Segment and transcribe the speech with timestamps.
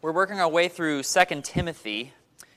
[0.00, 2.12] We're working our way through 2 Timothy,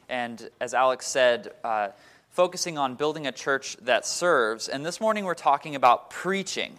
[0.08, 1.88] and as Alex said, uh,
[2.30, 4.68] focusing on building a church that serves.
[4.68, 6.78] And this morning we're talking about preaching,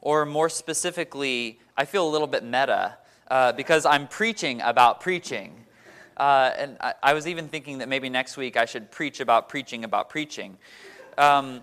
[0.00, 2.96] or more specifically, I feel a little bit meta
[3.30, 5.66] uh, because I'm preaching about preaching.
[6.16, 9.50] Uh, and I, I, was even thinking that maybe next week I should preach about
[9.50, 10.56] preaching about preaching.
[11.18, 11.62] Um,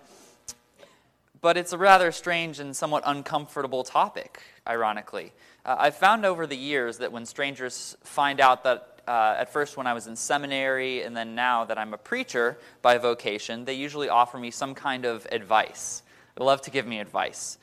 [1.42, 5.32] but it's a rather strange and somewhat uncomfortable topic, ironically.
[5.66, 9.76] Uh, I've found over the years that when strangers find out that uh, at first
[9.76, 13.74] when I was in seminary and then now that I'm a preacher by vocation, they
[13.74, 16.04] usually offer me some kind of advice.
[16.36, 17.58] They love to give me advice.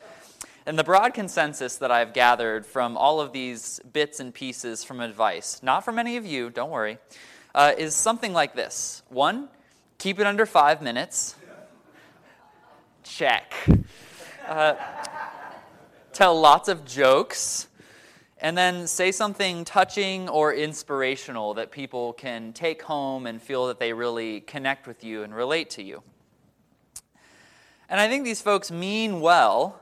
[0.67, 5.01] And the broad consensus that I've gathered from all of these bits and pieces from
[5.01, 6.99] advice, not from any of you, don't worry,
[7.55, 9.49] uh, is something like this one,
[9.99, 11.37] keep it under five minutes.
[13.05, 13.55] Check.
[14.49, 14.75] Uh,
[16.13, 17.69] tell lots of jokes
[18.39, 23.81] and then say something touching or inspirational that people can take home and feel that
[23.81, 26.03] they really connect with you and relate to you.
[27.89, 29.81] And I think these folks mean well,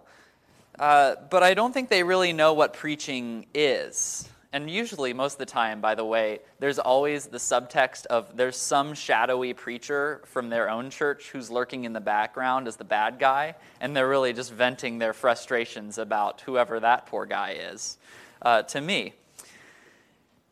[0.78, 4.28] uh, but I don't think they really know what preaching is.
[4.52, 8.56] And usually, most of the time, by the way, there's always the subtext of there's
[8.56, 13.18] some shadowy preacher from their own church who's lurking in the background as the bad
[13.18, 17.98] guy, and they're really just venting their frustrations about whoever that poor guy is
[18.44, 19.14] uh, to me.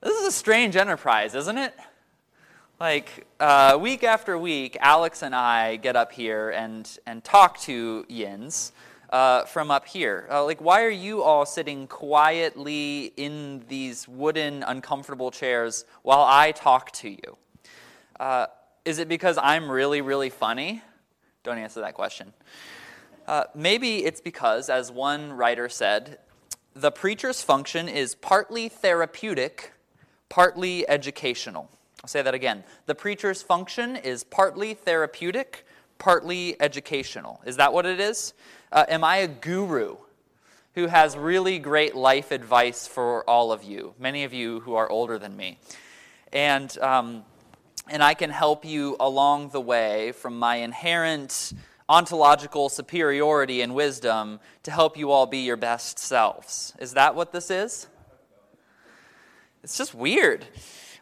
[0.00, 1.74] This is a strange enterprise, isn't it?
[2.80, 8.04] Like, uh, week after week, Alex and I get up here and, and talk to
[8.08, 8.72] Yins
[9.10, 10.26] uh, from up here.
[10.28, 16.50] Uh, like, why are you all sitting quietly in these wooden, uncomfortable chairs while I
[16.50, 17.36] talk to you?
[18.18, 18.46] Uh,
[18.84, 20.82] is it because I'm really, really funny?
[21.44, 22.32] Don't answer that question.
[23.28, 26.18] Uh, maybe it's because, as one writer said,
[26.74, 29.72] the preacher's function is partly therapeutic,
[30.28, 31.68] partly educational.
[32.02, 32.64] I'll say that again.
[32.86, 35.66] The preacher's function is partly therapeutic,
[35.98, 37.40] partly educational.
[37.44, 38.34] Is that what it is?
[38.72, 39.96] Uh, am I a guru
[40.74, 44.88] who has really great life advice for all of you, many of you who are
[44.90, 45.58] older than me?
[46.32, 47.24] And, um,
[47.88, 51.52] and I can help you along the way from my inherent
[51.92, 56.72] ontological superiority and wisdom to help you all be your best selves.
[56.78, 57.86] Is that what this is?
[59.62, 60.46] It's just weird.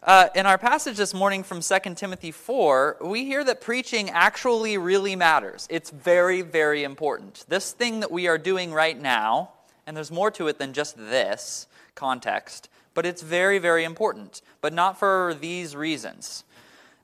[0.03, 4.77] Uh, in our passage this morning from 2 Timothy 4, we hear that preaching actually
[4.77, 5.65] really matters.
[5.69, 7.45] It's very, very important.
[7.47, 9.51] This thing that we are doing right now,
[9.87, 14.73] and there's more to it than just this context, but it's very, very important, but
[14.73, 16.43] not for these reasons.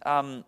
[0.06, 0.44] Um,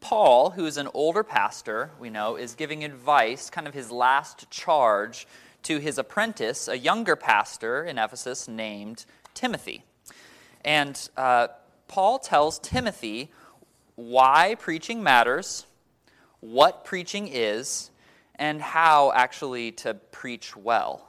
[0.00, 4.50] Paul, who is an older pastor, we know, is giving advice, kind of his last
[4.50, 5.26] charge,
[5.64, 9.82] to his apprentice, a younger pastor in Ephesus named Timothy.
[10.64, 11.48] And uh,
[11.88, 13.30] Paul tells Timothy
[13.96, 15.66] why preaching matters,
[16.40, 17.90] what preaching is,
[18.36, 21.08] and how actually to preach well.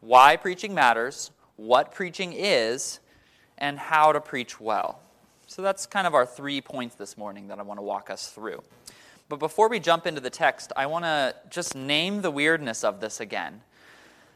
[0.00, 3.00] Why preaching matters, what preaching is,
[3.58, 5.00] and how to preach well.
[5.54, 8.26] So that's kind of our three points this morning that I want to walk us
[8.26, 8.60] through.
[9.28, 12.98] But before we jump into the text, I want to just name the weirdness of
[12.98, 13.60] this again.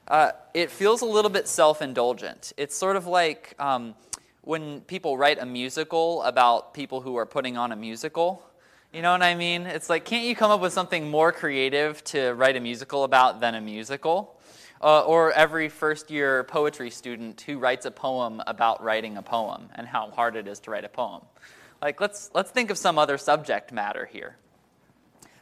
[0.06, 2.52] Uh, it feels a little bit self indulgent.
[2.56, 3.96] It's sort of like um,
[4.42, 8.40] when people write a musical about people who are putting on a musical.
[8.92, 9.62] You know what I mean?
[9.66, 13.40] It's like, can't you come up with something more creative to write a musical about
[13.40, 14.38] than a musical?
[14.80, 19.68] Uh, or every first year poetry student who writes a poem about writing a poem
[19.74, 21.22] and how hard it is to write a poem.
[21.82, 24.36] Like, let's, let's think of some other subject matter here.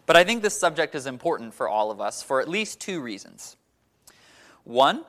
[0.06, 3.00] But I think this subject is important for all of us for at least two
[3.00, 3.56] reasons.
[4.64, 5.04] One,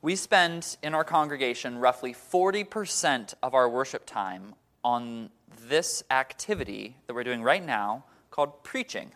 [0.00, 5.30] we spend in our congregation roughly 40% of our worship time on
[5.68, 9.10] this activity that we're doing right now called preaching.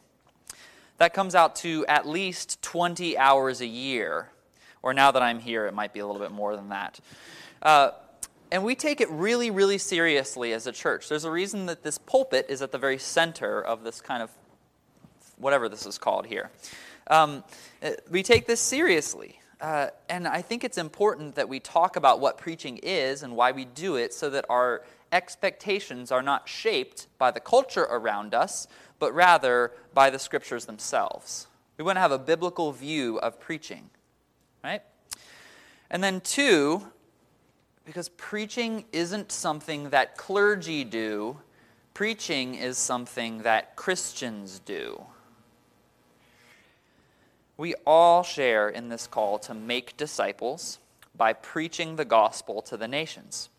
[0.98, 4.30] That comes out to at least 20 hours a year
[4.82, 7.00] or now that I'm here, it might be a little bit more than that.
[7.60, 7.91] Uh,
[8.50, 11.08] and we take it really, really seriously as a church.
[11.08, 14.31] There's a reason that this pulpit is at the very center of this kind of
[15.38, 16.50] whatever this is called here.
[17.06, 17.44] Um,
[17.82, 19.40] uh, we take this seriously.
[19.61, 23.52] Uh, and I think it's important that we talk about what preaching is and why
[23.52, 24.82] we do it so that our
[25.12, 28.67] expectations are not shaped by the culture around us,
[28.99, 31.46] but rather by the scriptures themselves.
[31.78, 33.90] We want to have a biblical view of preaching
[34.62, 34.82] right?
[35.91, 36.87] And then, two,
[37.85, 41.38] because preaching isn't something that clergy do,
[41.94, 45.05] preaching is something that Christians do.
[47.56, 50.79] We all share in this call to make disciples
[51.14, 53.50] by preaching the gospel to the nations.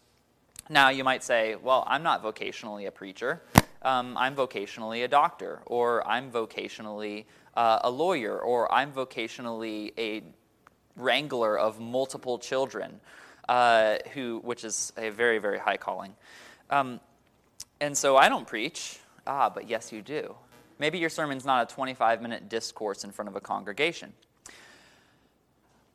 [0.70, 3.44] Now, you might say, well, I'm not vocationally a preacher.
[3.82, 10.24] Um, I'm vocationally a doctor, or I'm vocationally uh, a lawyer, or I'm vocationally a
[10.96, 13.00] wrangler of multiple children,
[13.50, 16.14] uh, who, which is a very, very high calling.
[16.70, 17.00] Um,
[17.82, 19.00] and so I don't preach.
[19.26, 20.36] Ah, but yes, you do.
[20.80, 24.14] Maybe your sermon's not a 25 minute discourse in front of a congregation.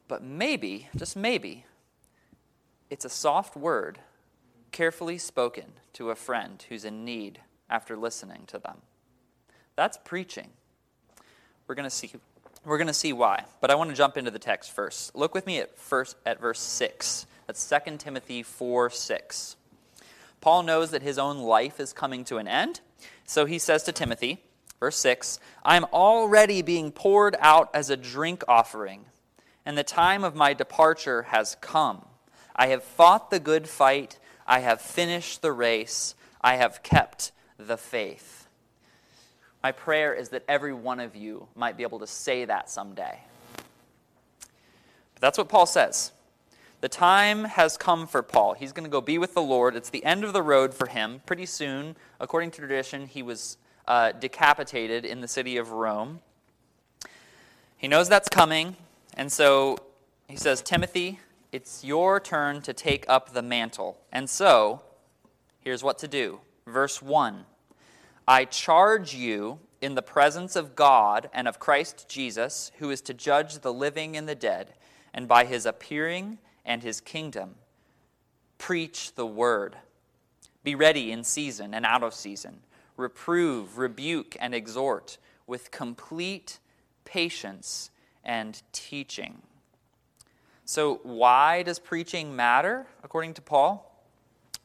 [0.06, 1.64] But maybe, just maybe,
[2.88, 3.98] it's a soft word
[4.72, 5.64] carefully spoken
[5.94, 8.78] to a friend who's in need after listening to them.
[9.76, 10.50] That's preaching.
[11.66, 12.10] We're going to see
[12.64, 15.14] we're going to see why, but I want to jump into the text first.
[15.14, 17.26] Look with me at first at verse 6.
[17.46, 19.56] That's 2 Timothy 4 6.
[20.40, 22.80] Paul knows that his own life is coming to an end,
[23.24, 24.38] so he says to Timothy,
[24.78, 29.06] verse 6, I am already being poured out as a drink offering,
[29.66, 32.04] and the time of my departure has come.
[32.54, 34.18] I have fought the good fight.
[34.46, 36.14] I have finished the race.
[36.40, 38.37] I have kept the faith.
[39.68, 43.18] My prayer is that every one of you might be able to say that someday.
[43.52, 46.12] But that's what Paul says.
[46.80, 48.54] The time has come for Paul.
[48.54, 49.76] He's going to go be with the Lord.
[49.76, 51.20] It's the end of the road for him.
[51.26, 56.20] Pretty soon, according to tradition, he was uh, decapitated in the city of Rome.
[57.76, 58.74] He knows that's coming,
[59.18, 59.76] and so
[60.28, 61.20] he says, Timothy,
[61.52, 63.98] it's your turn to take up the mantle.
[64.12, 64.80] And so,
[65.60, 66.40] here's what to do.
[66.66, 67.44] Verse 1
[68.28, 73.14] I charge you in the presence of God and of Christ Jesus, who is to
[73.14, 74.74] judge the living and the dead,
[75.14, 77.54] and by his appearing and his kingdom,
[78.58, 79.76] preach the word.
[80.62, 82.58] Be ready in season and out of season.
[82.98, 85.16] Reprove, rebuke, and exhort
[85.46, 86.58] with complete
[87.06, 87.90] patience
[88.22, 89.40] and teaching.
[90.66, 94.04] So, why does preaching matter, according to Paul?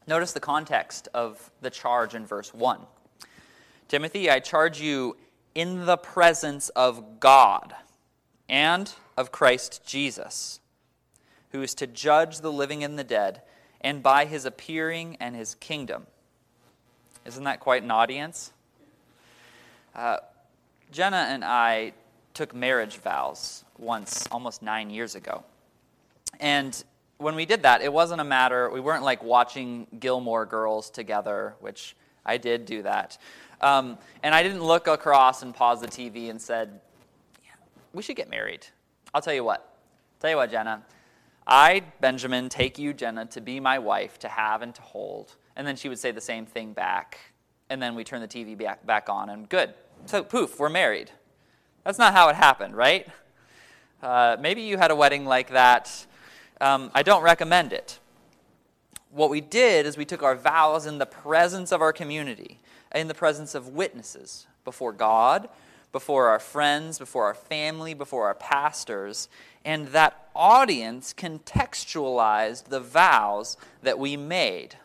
[0.06, 2.80] Notice the context of the charge in verse 1.
[3.88, 5.16] Timothy, I charge you
[5.54, 7.74] in the presence of God
[8.48, 10.60] and of Christ Jesus,
[11.52, 13.42] who is to judge the living and the dead,
[13.80, 16.06] and by his appearing and his kingdom.
[17.24, 18.52] Isn't that quite an audience?
[19.94, 20.18] Uh,
[20.90, 21.92] Jenna and I
[22.32, 25.44] took marriage vows once, almost nine years ago.
[26.40, 26.82] And
[27.18, 31.54] when we did that, it wasn't a matter, we weren't like watching Gilmore Girls together,
[31.60, 31.94] which
[32.26, 33.18] I did do that.
[33.64, 36.80] Um, and I didn't look across and pause the TV and said,
[37.44, 37.52] yeah,
[37.92, 38.66] we should get married.
[39.12, 39.76] I'll tell you what.
[40.20, 40.82] Tell you what, Jenna.
[41.46, 45.36] I, Benjamin, take you, Jenna, to be my wife, to have and to hold.
[45.56, 47.18] And then she would say the same thing back.
[47.70, 49.74] And then we turn the TV back, back on, and good.
[50.06, 51.10] So, poof, we're married.
[51.84, 53.06] That's not how it happened, right?
[54.02, 56.06] Uh, maybe you had a wedding like that
[56.60, 57.98] um, I don't recommend it.
[59.10, 62.58] What we did is we took our vows in the presence of our community,
[62.94, 65.48] in the presence of witnesses, before God,
[65.92, 69.28] before our friends, before our family, before our pastors,
[69.64, 74.76] and that audience contextualized the vows that we made.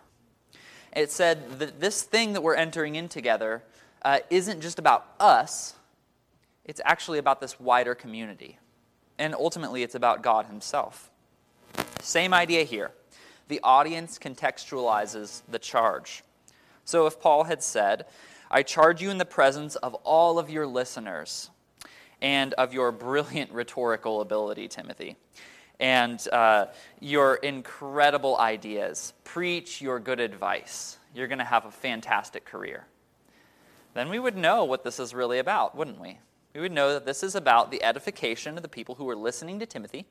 [0.95, 3.63] It said that this thing that we're entering in together
[4.03, 5.75] uh, isn't just about us,
[6.65, 8.59] it's actually about this wider community.
[9.17, 11.09] And ultimately, it's about God Himself.
[11.99, 12.91] Same idea here.
[13.49, 16.23] The audience contextualizes the charge.
[16.89, 18.07] So if Paul had said,
[18.49, 21.51] I charge you in the presence of all of your listeners
[22.19, 25.15] and of your brilliant rhetorical ability, Timothy,
[25.79, 26.65] and uh,
[26.99, 30.97] your incredible ideas, preach your good advice.
[31.13, 32.87] You're going to have a fantastic career.
[33.93, 36.17] Then we would know what this is really about, wouldn't we?
[36.55, 39.59] We would know that this is about the edification of the people who are listening
[39.59, 40.07] to Timothy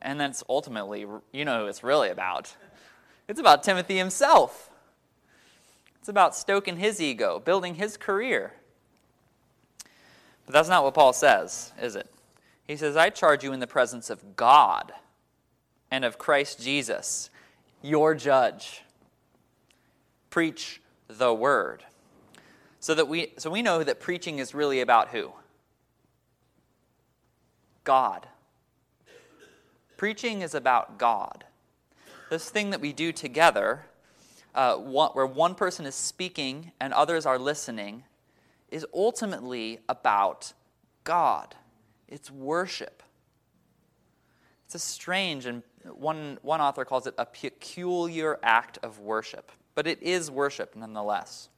[0.00, 2.54] and that's ultimately, you know who it's really about.
[3.26, 4.70] It's about Timothy himself.
[6.04, 8.52] It's about stoking his ego, building his career.
[10.44, 12.12] But that's not what Paul says, is it?
[12.68, 14.92] He says, I charge you in the presence of God
[15.90, 17.30] and of Christ Jesus,
[17.80, 18.82] your judge.
[20.28, 21.84] Preach the word.
[22.80, 25.32] So that we so we know that preaching is really about who?
[27.82, 28.28] God.
[29.96, 31.44] Preaching is about God.
[32.28, 33.86] This thing that we do together,
[34.54, 38.04] uh, one, where one person is speaking and others are listening,
[38.70, 40.52] is ultimately about
[41.04, 41.54] God.
[42.08, 43.02] It's worship.
[44.66, 49.86] It's a strange, and one, one author calls it a peculiar act of worship, but
[49.86, 51.48] it is worship nonetheless.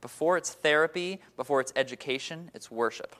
[0.00, 3.16] Before it's therapy, before it's education, it's worship.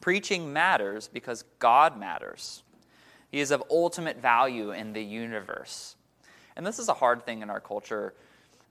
[0.00, 2.62] Preaching matters because God matters.
[3.30, 5.95] He is of ultimate value in the universe.
[6.56, 8.14] And this is a hard thing in our culture,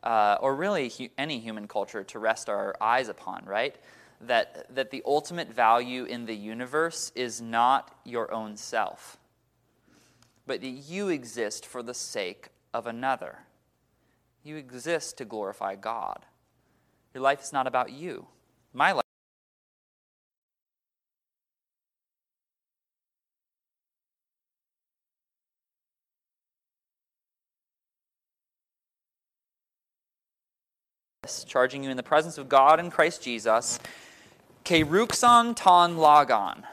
[0.03, 3.75] uh, or really hu- any human culture, to rest our eyes upon, right?
[4.21, 9.17] That, that the ultimate value in the universe is not your own self,
[10.47, 13.39] but that you exist for the sake of another.
[14.43, 16.25] You exist to glorify God.
[17.13, 18.27] Your life is not about you.
[18.73, 19.04] My life.
[31.47, 33.79] Charging you in the presence of God and Christ Jesus,
[34.63, 36.63] keruxon ton logon.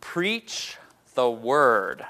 [0.00, 0.76] Preach
[1.14, 2.04] the word.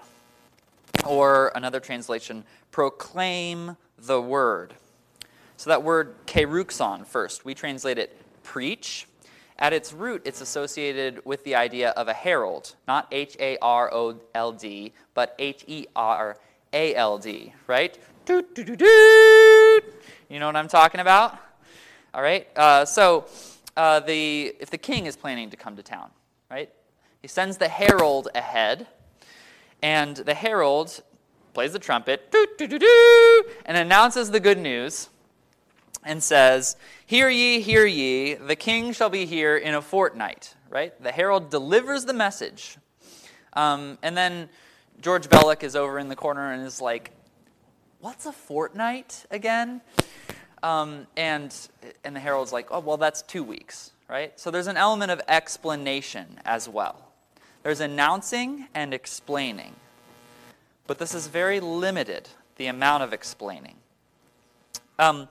[1.06, 4.74] Or another translation, proclaim the word.
[5.56, 9.06] So that word keruxon first, we translate it preach.
[9.58, 13.92] At its root, it's associated with the idea of a herald, not H A R
[13.94, 16.36] O L D, but H E R
[16.72, 17.96] A L D, right?
[18.24, 19.61] Doot, doot, doot, doot.
[20.28, 21.38] You know what I'm talking about?
[22.14, 22.46] All right.
[22.56, 23.26] Uh, so,
[23.76, 26.10] uh, the if the king is planning to come to town,
[26.50, 26.70] right?
[27.20, 28.86] He sends the herald ahead,
[29.82, 31.02] and the herald
[31.54, 35.08] plays the trumpet, doo, doo, doo, and announces the good news,
[36.02, 38.34] and says, "Hear ye, hear ye!
[38.34, 41.00] The king shall be here in a fortnight." Right?
[41.02, 42.78] The herald delivers the message,
[43.52, 44.48] um, and then
[45.02, 47.10] George Bellick is over in the corner and is like,
[48.02, 49.80] "What's a fortnight again?"
[50.62, 51.54] Um, and,
[52.04, 54.38] and the herald's like, oh, well, that's two weeks, right?
[54.38, 57.08] So there's an element of explanation as well.
[57.64, 59.74] There's announcing and explaining.
[60.86, 63.74] But this is very limited, the amount of explaining.
[64.98, 65.28] Um,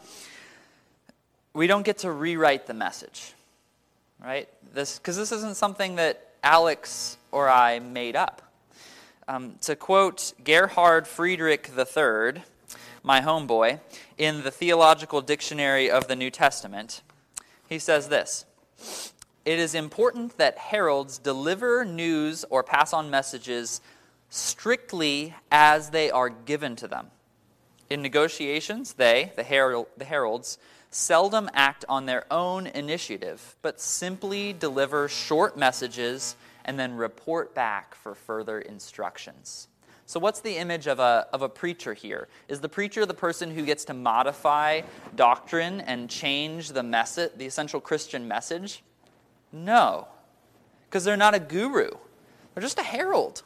[1.53, 3.33] we don't get to rewrite the message,
[4.23, 4.49] right?
[4.73, 8.41] This Because this isn't something that Alex or I made up.
[9.27, 12.41] Um, to quote Gerhard Friedrich III,
[13.03, 13.79] my homeboy,
[14.17, 17.01] in the Theological Dictionary of the New Testament,
[17.67, 18.45] he says this
[19.45, 23.81] It is important that heralds deliver news or pass on messages
[24.29, 27.07] strictly as they are given to them.
[27.89, 30.57] In negotiations, they, the, herald, the heralds,
[30.89, 37.95] seldom act on their own initiative, but simply deliver short messages and then report back
[37.95, 39.67] for further instructions.
[40.05, 42.27] So, what's the image of a, of a preacher here?
[42.47, 44.81] Is the preacher the person who gets to modify
[45.15, 48.83] doctrine and change the message, the essential Christian message?
[49.53, 50.07] No,
[50.89, 51.91] because they're not a guru,
[52.53, 53.43] they're just a herald.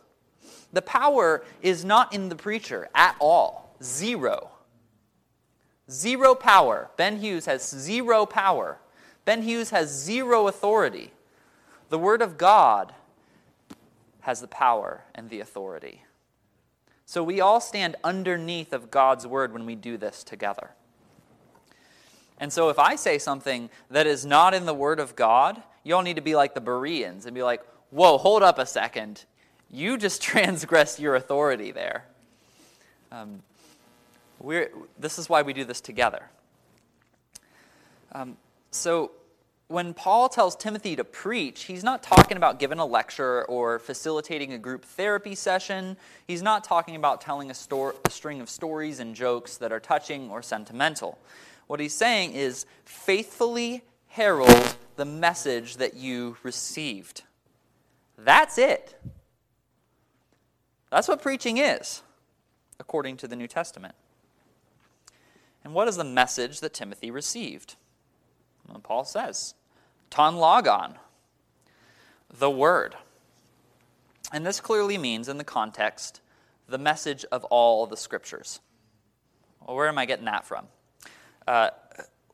[0.73, 3.75] The power is not in the preacher at all.
[3.81, 4.49] Zero.
[5.89, 6.89] Zero power.
[6.97, 8.79] Ben Hughes has zero power.
[9.23, 11.11] Ben Hughes has zero authority.
[11.89, 12.93] The Word of God
[14.21, 16.04] has the power and the authority.
[17.05, 20.71] So we all stand underneath of God's word when we do this together.
[22.39, 25.95] And so if I say something that is not in the word of God, you
[25.95, 29.25] all need to be like the Bereans and be like, whoa, hold up a second.
[29.71, 32.05] You just transgressed your authority there.
[33.11, 33.41] Um,
[34.39, 36.23] we're, this is why we do this together.
[38.11, 38.35] Um,
[38.71, 39.11] so
[39.67, 44.53] when Paul tells Timothy to preach, he's not talking about giving a lecture or facilitating
[44.53, 45.97] a group therapy session.
[46.27, 49.79] He's not talking about telling a, sto- a, string of stories and jokes that are
[49.79, 51.17] touching or sentimental.
[51.65, 57.23] What he's saying is faithfully herald the message that you received.
[58.19, 58.95] That's it.
[60.91, 62.03] That's what preaching is,
[62.79, 63.95] according to the New Testament.
[65.63, 67.75] And what is the message that Timothy received?
[68.67, 69.53] Well, Paul says,
[70.09, 70.95] ton logon,
[72.29, 72.95] the word.
[74.33, 76.21] And this clearly means, in the context,
[76.67, 78.59] the message of all the scriptures.
[79.65, 80.65] Well, where am I getting that from?
[81.47, 81.69] Uh,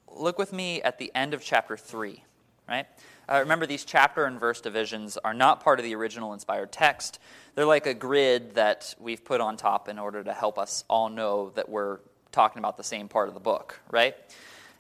[0.08, 2.24] look with me at the end of chapter 3,
[2.68, 2.88] right?
[3.30, 7.20] Uh, remember, these chapter and verse divisions are not part of the original inspired text.
[7.56, 11.10] They're like a grid that we've put on top in order to help us all
[11.10, 12.00] know that we're
[12.32, 14.16] talking about the same part of the book, right?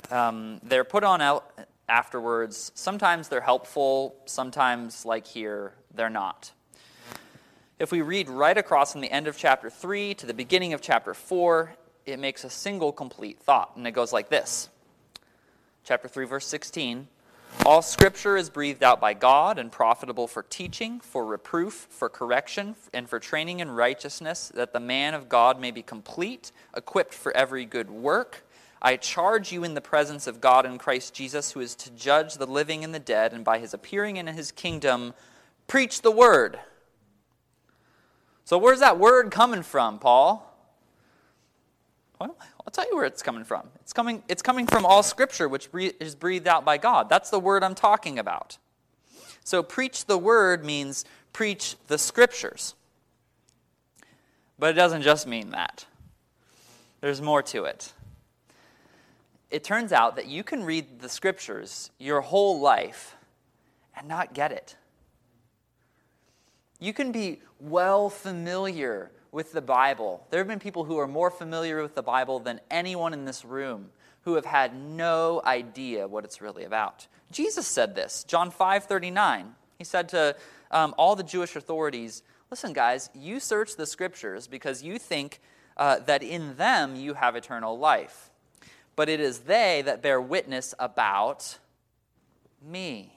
[0.09, 1.51] Um, they're put on out
[1.87, 2.71] afterwards.
[2.75, 6.51] Sometimes they're helpful, sometimes, like here, they're not.
[7.79, 10.81] If we read right across from the end of chapter 3 to the beginning of
[10.81, 14.69] chapter 4, it makes a single complete thought, and it goes like this
[15.83, 17.07] Chapter 3, verse 16
[17.65, 22.75] All scripture is breathed out by God and profitable for teaching, for reproof, for correction,
[22.93, 27.35] and for training in righteousness, that the man of God may be complete, equipped for
[27.35, 28.45] every good work.
[28.81, 32.35] I charge you in the presence of God and Christ Jesus, who is to judge
[32.35, 35.13] the living and the dead, and by his appearing in his kingdom,
[35.67, 36.59] preach the word.
[38.43, 40.47] So, where's that word coming from, Paul?
[42.19, 43.67] Well, I'll tell you where it's coming from.
[43.81, 45.69] It's coming, it's coming from all Scripture, which
[45.99, 47.07] is breathed out by God.
[47.07, 48.57] That's the word I'm talking about.
[49.43, 52.73] So, preach the word means preach the Scriptures.
[54.57, 55.85] But it doesn't just mean that,
[56.99, 57.93] there's more to it.
[59.51, 63.17] It turns out that you can read the Scriptures your whole life
[63.95, 64.77] and not get it.
[66.79, 70.25] You can be well familiar with the Bible.
[70.29, 73.45] There have been people who are more familiar with the Bible than anyone in this
[73.45, 73.89] room
[74.23, 77.07] who have had no idea what it's really about.
[77.31, 79.55] Jesus said this, John 5 39.
[79.77, 80.35] He said to
[80.69, 85.39] um, all the Jewish authorities, Listen, guys, you search the scriptures because you think
[85.77, 88.30] uh, that in them you have eternal life.
[88.95, 91.57] But it is they that bear witness about
[92.61, 93.13] me.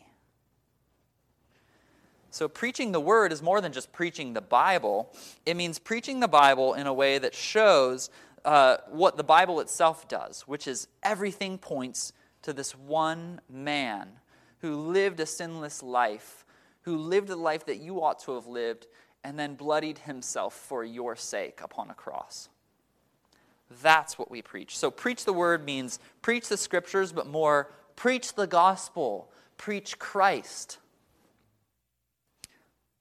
[2.31, 5.13] So, preaching the word is more than just preaching the Bible.
[5.47, 8.11] It means preaching the Bible in a way that shows
[8.45, 12.13] uh, what the Bible itself does, which is everything points
[12.43, 14.09] to this one man
[14.59, 16.45] who lived a sinless life,
[16.83, 18.87] who lived the life that you ought to have lived,
[19.23, 22.49] and then bloodied himself for your sake upon a cross.
[23.83, 24.77] That's what we preach.
[24.77, 30.79] So, preach the word means preach the scriptures, but more, preach the gospel, preach Christ.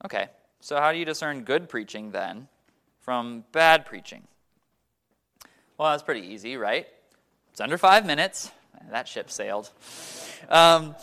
[0.05, 0.27] Okay,
[0.59, 2.47] so how do you discern good preaching then
[3.01, 4.23] from bad preaching?
[5.77, 6.87] Well, that's pretty easy, right?
[7.51, 8.51] It's under five minutes.
[8.91, 9.69] That ship sailed.
[10.49, 10.95] Um,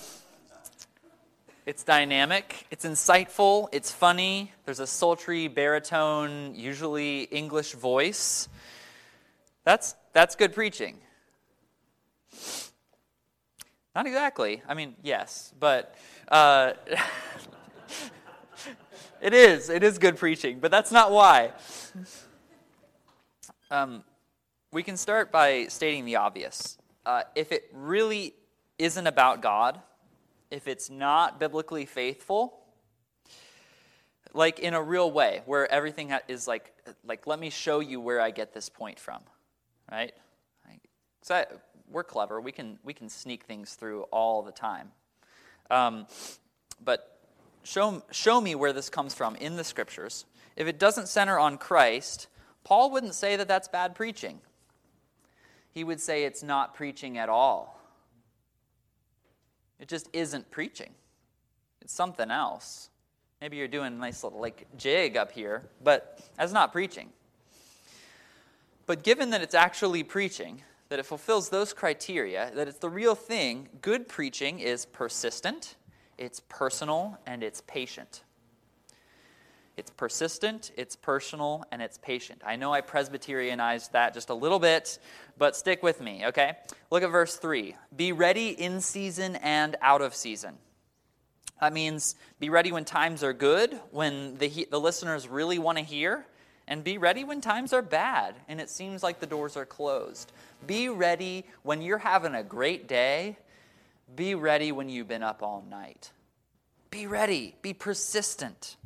[1.67, 4.53] it's dynamic, it's insightful, it's funny.
[4.65, 8.49] There's a sultry baritone, usually English voice.
[9.71, 10.97] That's, that's good preaching.
[13.95, 14.63] Not exactly.
[14.67, 15.95] I mean, yes, but
[16.27, 16.73] uh,
[19.21, 19.71] It is.
[19.71, 21.53] It is good preaching, but that's not why.
[23.71, 24.03] Um,
[24.73, 26.77] we can start by stating the obvious.
[27.07, 28.35] Uh, if it really
[28.77, 29.81] isn't about God,
[30.51, 32.59] if it's not biblically faithful,
[34.35, 36.73] like in a real way, where everything is like,
[37.05, 39.21] like let me show you where I get this point from,
[39.91, 40.13] right?
[41.23, 41.45] So
[41.91, 42.41] we're clever.
[42.41, 44.93] We can we can sneak things through all the time.
[45.71, 46.07] Um,
[46.83, 47.21] but
[47.63, 50.25] show, show me where this comes from in the scriptures.
[50.57, 52.29] If it doesn't center on Christ,
[52.65, 54.41] Paul wouldn't say that that's bad preaching.
[55.73, 57.81] He would say it's not preaching at all.
[59.79, 60.91] It just isn't preaching.
[61.81, 62.91] It's something else.
[63.41, 67.11] Maybe you're doing a nice little like jig up here, but that's not preaching.
[68.91, 73.15] But given that it's actually preaching, that it fulfills those criteria, that it's the real
[73.15, 75.77] thing, good preaching is persistent,
[76.19, 78.25] it's personal, and it's patient.
[79.77, 82.43] It's persistent, it's personal, and it's patient.
[82.45, 84.99] I know I Presbyterianized that just a little bit,
[85.39, 86.55] but stick with me, okay?
[86.91, 87.77] Look at verse 3.
[87.95, 90.59] Be ready in season and out of season.
[91.61, 95.85] That means be ready when times are good, when the, the listeners really want to
[95.85, 96.27] hear,
[96.71, 100.33] and be ready when times are bad and it seems like the doors are closed.
[100.67, 103.37] Be ready when you're having a great day
[104.17, 106.11] be ready when you've been up all night.
[106.91, 108.77] Be ready, be persistent.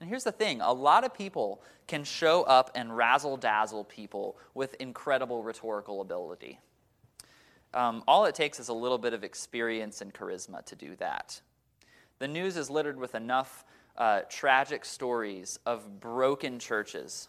[0.00, 4.36] And here's the thing a lot of people can show up and razzle dazzle people
[4.54, 6.58] with incredible rhetorical ability.
[7.72, 11.40] Um, all it takes is a little bit of experience and charisma to do that.
[12.18, 13.64] The news is littered with enough
[13.96, 17.28] uh, tragic stories of broken churches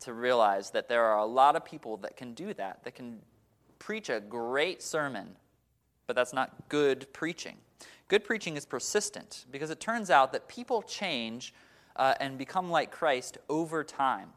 [0.00, 3.20] to realize that there are a lot of people that can do that, that can
[3.78, 5.36] preach a great sermon
[6.10, 7.56] but that's not good preaching.
[8.08, 11.54] Good preaching is persistent because it turns out that people change
[11.94, 14.30] uh, and become like Christ over time.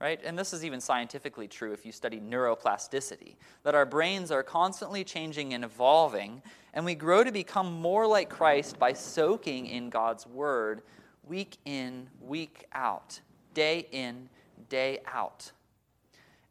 [0.00, 0.20] Right?
[0.22, 3.34] And this is even scientifically true if you study neuroplasticity,
[3.64, 6.40] that our brains are constantly changing and evolving,
[6.72, 10.82] and we grow to become more like Christ by soaking in God's Word
[11.24, 13.20] week in, week out,
[13.54, 14.28] day in,
[14.68, 15.52] day out.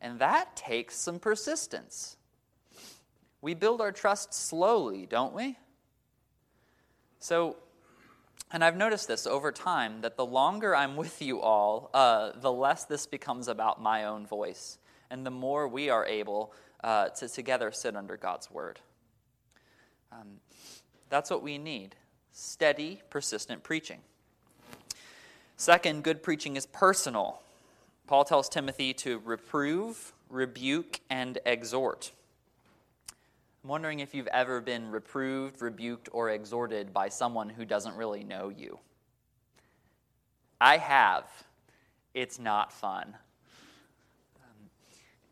[0.01, 2.17] And that takes some persistence.
[3.41, 5.57] We build our trust slowly, don't we?
[7.19, 7.57] So,
[8.51, 12.51] and I've noticed this over time that the longer I'm with you all, uh, the
[12.51, 14.77] less this becomes about my own voice,
[15.09, 18.79] and the more we are able uh, to together sit under God's word.
[20.11, 20.39] Um,
[21.09, 21.95] that's what we need
[22.31, 23.99] steady, persistent preaching.
[25.57, 27.41] Second, good preaching is personal.
[28.05, 32.11] Paul tells Timothy to reprove, rebuke, and exhort.
[33.67, 38.23] I'm wondering if you've ever been reproved, rebuked, or exhorted by someone who doesn't really
[38.23, 38.79] know you.
[40.61, 41.25] I have.
[42.13, 43.17] It's not fun.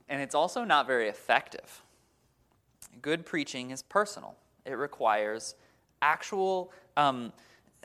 [0.09, 1.81] And it's also not very effective.
[3.01, 5.55] Good preaching is personal, it requires
[6.01, 7.31] actual, um,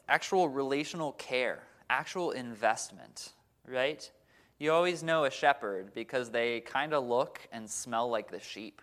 [0.09, 3.35] actual relational care, actual investment,
[3.69, 4.11] right?
[4.59, 8.83] You always know a shepherd because they kind of look and smell like the sheep.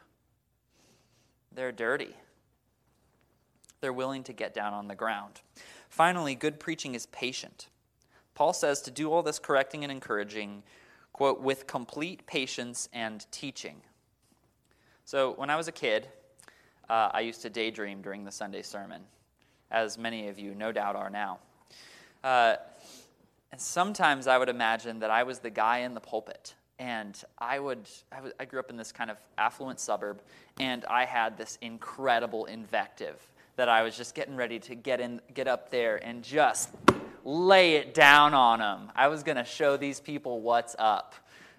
[1.58, 2.14] They're dirty.
[3.82, 5.42] They're willing to get down on the ground.
[5.90, 7.70] Finally, good preaching is patient.
[8.36, 10.62] Paul says to do all this correcting and encouraging,
[11.14, 13.82] quote, with complete patience and teaching.
[15.04, 16.08] So when I was a kid,
[16.92, 19.02] uh, I used to daydream during the Sunday sermon,
[19.72, 21.40] as many of you no doubt are now.
[22.24, 22.58] Uh,
[23.52, 26.54] and sometimes I would imagine that I was the guy in the pulpit.
[26.80, 30.22] And I would, I, I grew up in this kind of affluent suburb,
[30.60, 33.16] and I had this incredible invective
[33.56, 36.70] that I was just getting ready to get in, get up there and just
[37.26, 38.92] lay it down on them.
[38.96, 41.16] I was going to show these people what's up.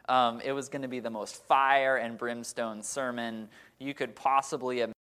[0.08, 4.78] Um, it was going to be the most fire and brimstone sermon you could possibly
[4.78, 4.94] imagine.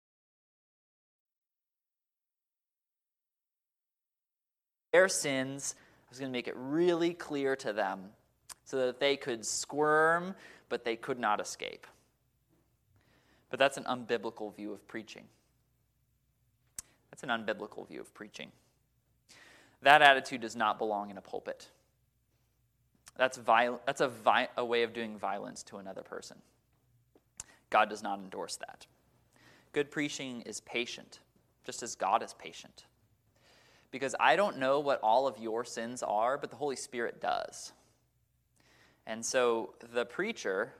[4.93, 8.11] Their sins, I was going to make it really clear to them
[8.65, 10.35] so that they could squirm,
[10.69, 11.87] but they could not escape.
[13.51, 15.25] But that's an unbiblical view of preaching.
[17.11, 18.51] That's an unbiblical view of preaching.
[19.83, 21.69] That attitude does not belong in a pulpit.
[23.17, 26.39] That's, viol- that's a, vi- a way of doing violence to another person.
[27.71, 28.87] God does not endorse that.
[29.73, 31.21] Good preaching is patient,
[31.65, 32.85] just as God is patient.
[33.91, 37.73] Because I don't know what all of your sins are, but the Holy Spirit does.
[39.07, 40.73] And so the preacher,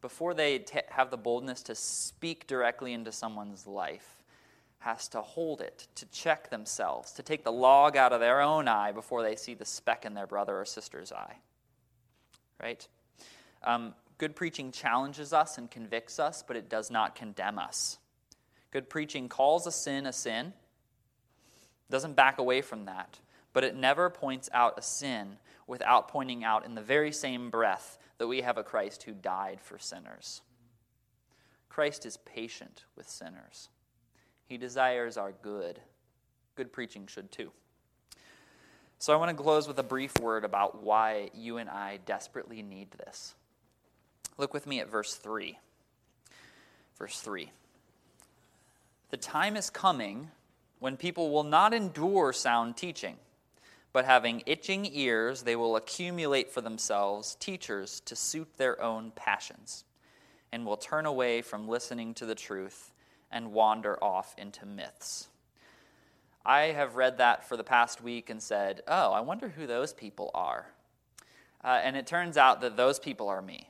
[0.00, 4.22] before they t- have the boldness to speak directly into someone's life,
[4.80, 8.66] has to hold it, to check themselves, to take the log out of their own
[8.66, 11.36] eye before they see the speck in their brother or sister's eye.
[12.60, 12.86] Right?
[13.62, 17.98] Um, good preaching challenges us and convicts us, but it does not condemn us.
[18.72, 20.52] Good preaching calls a sin a sin,
[21.88, 23.20] doesn't back away from that,
[23.52, 27.98] but it never points out a sin without pointing out in the very same breath
[28.18, 30.42] that we have a Christ who died for sinners.
[31.68, 33.68] Christ is patient with sinners.
[34.46, 35.80] He desires our good.
[36.54, 37.50] Good preaching should too.
[38.98, 42.62] So I want to close with a brief word about why you and I desperately
[42.62, 43.34] need this.
[44.38, 45.58] Look with me at verse 3.
[46.98, 47.50] Verse 3.
[49.10, 50.30] The time is coming
[50.78, 53.16] when people will not endure sound teaching,
[53.92, 59.84] but having itching ears, they will accumulate for themselves teachers to suit their own passions,
[60.52, 62.92] and will turn away from listening to the truth
[63.30, 65.28] and wander off into myths.
[66.44, 69.92] I have read that for the past week and said, oh, I wonder who those
[69.92, 70.66] people are.
[71.62, 73.68] Uh, and it turns out that those people are me.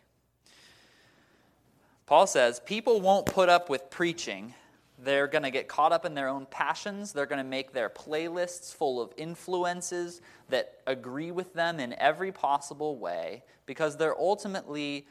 [2.07, 4.55] Paul says, people won't put up with preaching.
[5.03, 7.13] They're going to get caught up in their own passions.
[7.13, 12.31] They're going to make their playlists full of influences that agree with them in every
[12.31, 15.09] possible way because they're ultimately,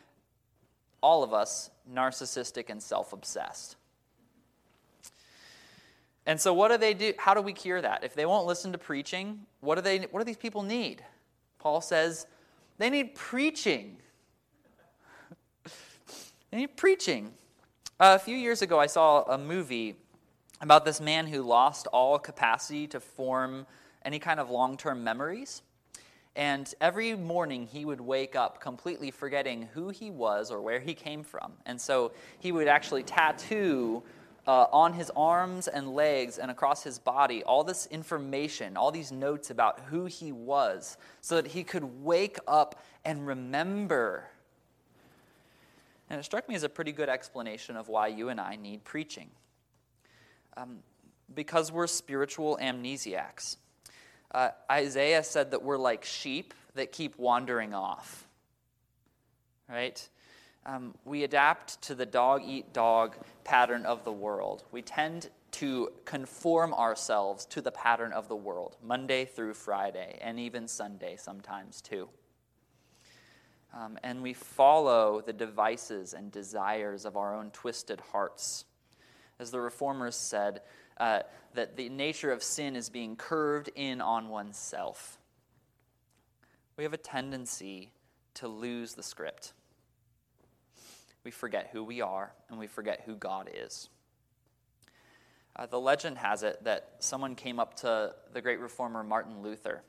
[1.01, 3.75] all of us, narcissistic and self obsessed.
[6.25, 7.13] And so what do they do?
[7.17, 8.05] How do we cure that?
[8.05, 11.03] If they won't listen to preaching, what do they what do these people need?
[11.59, 12.27] Paul says
[12.77, 13.97] they need preaching.
[16.51, 17.33] they need preaching.
[18.01, 19.95] Uh, a few years ago I saw a movie
[20.59, 23.67] about this man who lost all capacity to form
[24.03, 25.61] any kind of long-term memories.
[26.35, 30.95] And every morning he would wake up completely forgetting who he was or where he
[30.95, 31.53] came from.
[31.67, 34.01] And so he would actually tattoo
[34.47, 39.11] uh, on his arms and legs and across his body all this information, all these
[39.11, 44.23] notes about who he was, so that he could wake up and remember.
[46.11, 48.83] And it struck me as a pretty good explanation of why you and I need
[48.83, 49.29] preaching.
[50.57, 50.79] Um,
[51.33, 53.55] because we're spiritual amnesiacs.
[54.29, 58.27] Uh, Isaiah said that we're like sheep that keep wandering off.
[59.67, 60.07] Right?
[60.65, 64.63] um, we adapt to the dog eat dog pattern of the world.
[64.71, 70.39] We tend to conform ourselves to the pattern of the world, Monday through Friday, and
[70.39, 72.09] even Sunday sometimes too.
[73.73, 78.65] Um, and we follow the devices and desires of our own twisted hearts.
[79.39, 80.61] As the reformers said,
[80.97, 81.21] uh,
[81.53, 85.17] that the nature of sin is being curved in on oneself.
[86.77, 87.91] We have a tendency
[88.35, 89.53] to lose the script
[91.23, 93.89] we forget who we are and we forget who God is.
[95.55, 99.83] Uh, the legend has it that someone came up to the great reformer Martin Luther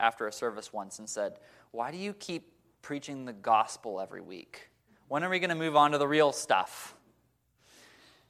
[0.00, 1.38] after a service once and said,
[1.72, 2.52] Why do you keep
[2.88, 4.70] preaching the gospel every week?
[5.08, 6.94] When are we going to move on to the real stuff?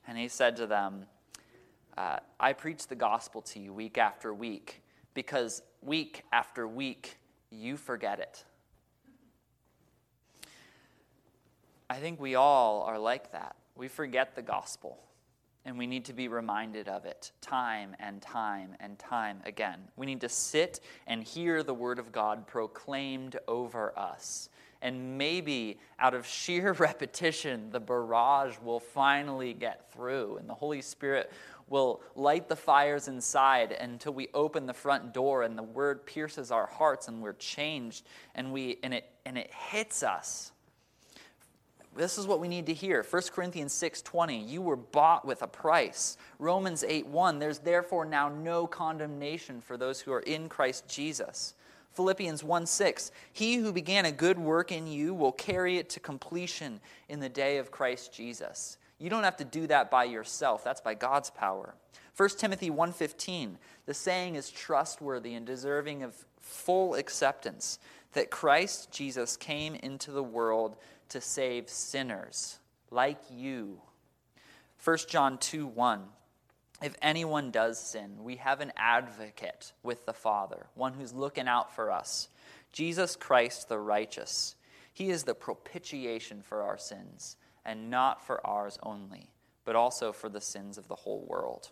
[0.09, 1.07] And he said to them,
[1.97, 4.83] uh, I preach the gospel to you week after week
[5.15, 7.19] because week after week
[7.53, 8.45] you forget it.
[11.89, 13.55] I think we all are like that.
[13.77, 14.99] We forget the gospel,
[15.65, 19.81] and we need to be reminded of it time and time and time again.
[19.97, 24.49] We need to sit and hear the word of God proclaimed over us.
[24.81, 30.81] And maybe out of sheer repetition, the barrage will finally get through, and the Holy
[30.81, 31.33] Spirit
[31.69, 36.51] will light the fires inside until we open the front door and the word pierces
[36.51, 40.53] our hearts and we're changed and we and it and it hits us
[41.99, 45.47] this is what we need to hear 1 corinthians 6.20 you were bought with a
[45.47, 51.55] price romans 8.1 there's therefore now no condemnation for those who are in christ jesus
[51.93, 56.81] philippians 1.6 he who began a good work in you will carry it to completion
[57.09, 60.65] in the day of christ jesus you don't have to do that by yourself.
[60.65, 61.75] That's by God's power.
[62.17, 63.59] 1 Timothy 1:15.
[63.87, 67.79] The saying is trustworthy and deserving of full acceptance
[68.13, 70.77] that Christ Jesus came into the world
[71.11, 72.59] to save sinners
[72.91, 73.81] like you.
[74.85, 76.03] 1 John 2 1.
[76.81, 81.75] If anyone does sin, we have an advocate with the Father, one who's looking out
[81.75, 82.29] for us
[82.73, 84.55] Jesus Christ the righteous.
[84.93, 89.31] He is the propitiation for our sins and not for ours only,
[89.65, 91.71] but also for the sins of the whole world.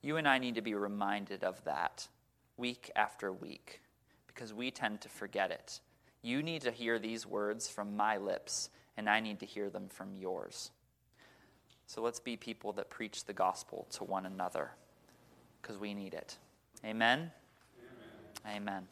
[0.00, 2.08] You and I need to be reminded of that
[2.56, 3.80] week after week
[4.26, 5.80] because we tend to forget it.
[6.22, 9.88] You need to hear these words from my lips, and I need to hear them
[9.88, 10.70] from yours.
[11.86, 14.70] So let's be people that preach the gospel to one another
[15.60, 16.36] because we need it.
[16.84, 17.30] Amen?
[18.46, 18.56] Amen.
[18.56, 18.88] Amen.